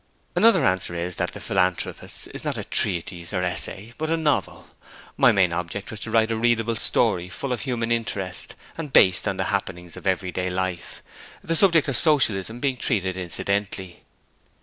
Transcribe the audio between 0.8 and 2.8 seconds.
is that 'The Philanthropists' is not a